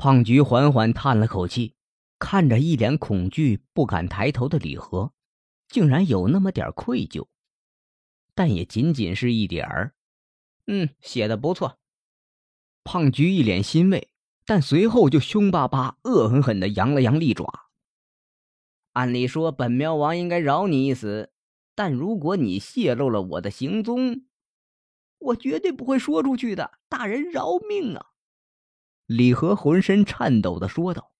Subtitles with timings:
[0.00, 1.74] 胖菊缓缓叹了口气，
[2.18, 5.12] 看着一脸恐惧、不敢抬头的李和，
[5.68, 7.26] 竟然有那么点愧疚，
[8.34, 9.92] 但也仅仅是一点儿。
[10.68, 11.78] 嗯，写的不错。
[12.82, 14.08] 胖菊一脸欣慰，
[14.46, 17.68] 但随后就凶巴巴、恶狠狠的扬了扬利爪。
[18.94, 21.30] 按理说，本喵王应该饶你一死，
[21.74, 24.24] 但如果你泄露了我的行踪，
[25.18, 26.78] 我绝对不会说出去的。
[26.88, 28.06] 大人饶命啊！
[29.10, 31.10] 李和浑身颤抖的说道：“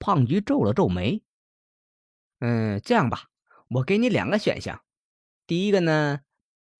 [0.00, 1.22] 胖菊皱了皱眉，
[2.40, 3.28] 嗯，这样吧，
[3.68, 4.82] 我给你两个选项。
[5.46, 6.22] 第一个呢，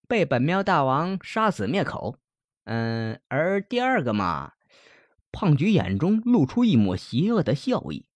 [0.09, 2.17] 被本喵大王杀死灭口。
[2.65, 4.55] 嗯，而第二个嘛……”
[5.31, 8.09] 胖菊眼中露出一抹邪恶的笑意。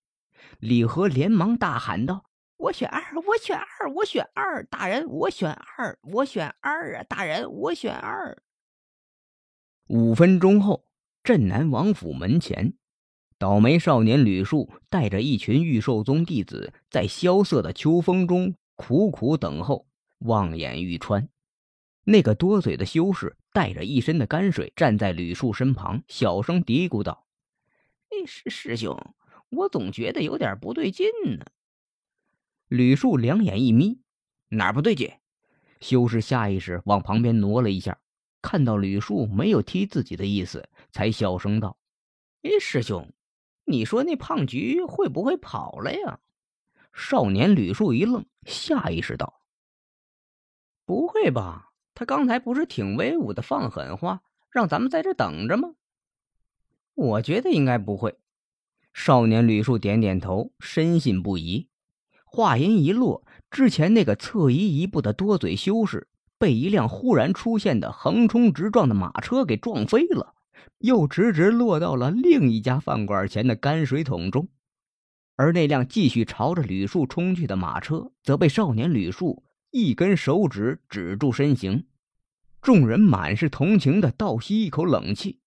[0.59, 2.25] 李和连忙大喊道
[2.59, 4.65] ：“我选二，我选二，我选二！
[4.65, 7.05] 大人，我选二，我选二啊！
[7.05, 8.37] 大人，我选二。”
[9.87, 10.85] 五分钟后。
[11.25, 12.75] 镇南王府门前，
[13.39, 19.87] 倒霉少年吕树带着一群御兽宗弟子，在萧瑟的秋风中苦苦等候，
[20.19, 21.27] 望眼欲穿。
[22.05, 27.27] 那个多嘴的修士带着一身的泔水，站在吕树身旁，小声嘀咕道
[28.13, 28.95] ：“哎，师师兄，
[29.49, 31.07] 我总觉得有点不对劲
[31.39, 31.47] 呢。”
[32.69, 33.99] 吕树两眼一眯
[34.51, 35.11] ：“哪儿不对劲？”
[35.81, 37.99] 修士下意识往旁边挪了一下。
[38.45, 41.79] 看到吕树没有踢自己的意思，才小声道
[42.45, 43.11] ：“哎，师兄，
[43.65, 46.21] 你说那胖菊会不会跑了呀？”
[46.93, 49.41] 少年吕树一愣，下意识道
[50.85, 51.71] ：“不会吧？
[51.95, 55.75] 他刚才不是挺威武的，放狠话，让咱们在这等着吗？”
[56.95, 58.19] 我觉得应该不会。
[58.93, 61.71] 少年吕树点点头，深信不疑。
[62.27, 66.09] 话音一落，之前那个侧移一步的多嘴修士。
[66.45, 70.35] 被一辆忽然出现的横冲直撞的马车给撞飞了，
[70.81, 74.47] 又直直落到了另一家饭馆前的泔水桶中。
[75.37, 81.87] 而那辆继续朝着吕树冲去的马车，则被少年吕树一根手指止住身形。
[82.61, 85.41] 众人满是同情的倒吸一口冷气：“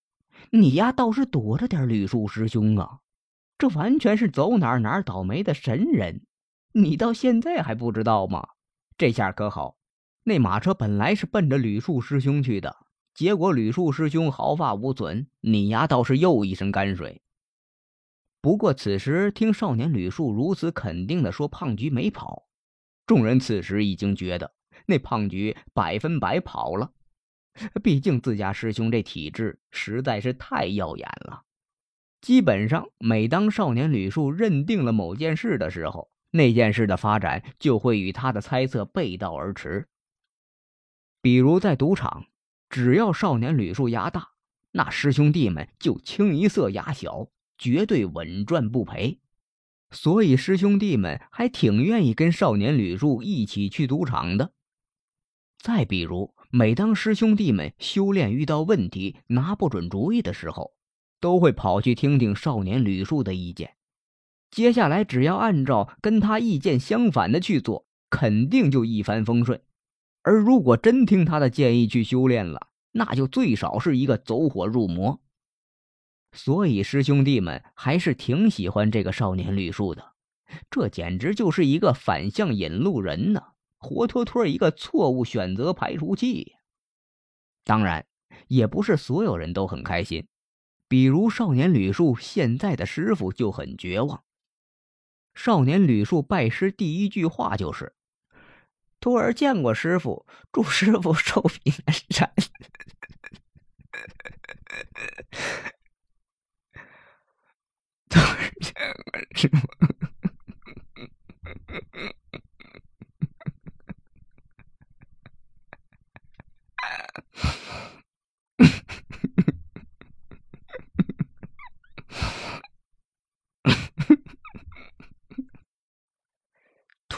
[0.50, 2.98] 你丫倒是躲着点，吕树师兄啊！
[3.56, 6.22] 这完全是走哪儿哪儿倒霉的神人，
[6.72, 8.48] 你到现在还不知道吗？
[8.96, 9.76] 这下可好。”
[10.28, 12.76] 那马车本来是奔着吕树师兄去的，
[13.14, 17.22] 结果吕树师兄毫发无损，你丫倒是又一身泔水。
[18.42, 22.46] 不过此时听少年吕树如此肯定的说胖菊没跑，
[23.06, 24.52] 众人此时已经觉得
[24.84, 26.92] 那胖菊百分百跑了。
[27.82, 31.44] 毕竟自家师兄这体质实在是太耀眼了。
[32.20, 39.88] 基本上每当少年吕树认定了某件事的时候，那件事的发展就会与他的猜测背道而驰。
[41.20, 42.26] 比如在赌场，
[42.70, 44.28] 只要少年吕树牙大，
[44.72, 49.18] 那师兄弟们就清一色牙小，绝对稳赚不赔。
[49.90, 54.52] 所以师兄弟们还挺愿意跟少年吕树一起去赌场的。
[55.58, 60.74] 再比如，每当师兄弟们修炼遇到问题、拿不准主意的时候，
[61.20, 63.74] 都会跑去听听少年吕树的意见。
[64.50, 69.60] 接下来只要按照跟他意见相反的去做，肯定就一帆风顺。
[70.28, 75.18] 而如果真听他的建议去修炼了，那就最少是一个走火入魔。
[76.32, 80.12] 所以师兄弟们还是挺喜欢这个少年吕树的，
[80.68, 83.42] 这简直就是一个反向引路人呢，
[83.78, 86.52] 活脱脱一个错误选择排除器。
[87.64, 88.04] 当然，
[88.48, 90.26] 也不是所有人都很开心，
[90.88, 94.22] 比如少年吕树现在的师傅就很绝望。
[95.34, 97.94] 少年吕树拜师第一句话就是。
[99.08, 102.30] 徒儿见过师傅，祝师傅寿比南山。
[108.10, 108.74] 徒儿见
[109.06, 109.66] 过师傅。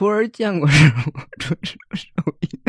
[0.01, 2.09] 徒儿见过师傅纯属手
[2.41, 2.60] 艺